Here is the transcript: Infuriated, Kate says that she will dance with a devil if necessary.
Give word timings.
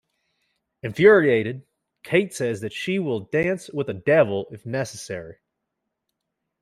Infuriated, 0.81 1.63
Kate 2.01 2.33
says 2.33 2.61
that 2.61 2.73
she 2.73 2.97
will 2.97 3.19
dance 3.19 3.69
with 3.69 3.87
a 3.87 3.93
devil 3.93 4.47
if 4.49 4.65
necessary. 4.65 5.37